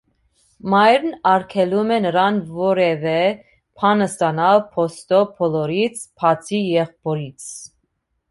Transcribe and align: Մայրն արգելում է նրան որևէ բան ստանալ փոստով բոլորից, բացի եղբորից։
Մայրն 0.73 1.11
արգելում 1.31 1.91
է 1.97 1.97
նրան 2.05 2.37
որևէ 2.55 3.13
բան 3.81 4.05
ստանալ 4.07 4.63
փոստով 4.71 5.29
բոլորից, 5.41 6.03
բացի 6.23 6.65
եղբորից։ 6.81 7.47